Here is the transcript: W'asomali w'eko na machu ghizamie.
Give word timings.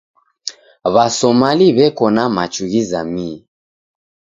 W'asomali 0.93 1.67
w'eko 1.77 2.05
na 2.15 2.25
machu 2.35 2.63
ghizamie. 2.71 3.31